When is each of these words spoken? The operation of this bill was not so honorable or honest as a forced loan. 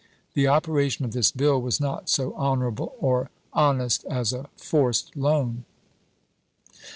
The 0.33 0.47
operation 0.47 1.05
of 1.05 1.11
this 1.11 1.29
bill 1.31 1.61
was 1.61 1.79
not 1.79 2.09
so 2.09 2.33
honorable 2.33 2.95
or 2.97 3.29
honest 3.53 4.03
as 4.05 4.33
a 4.33 4.49
forced 4.57 5.15
loan. 5.15 5.63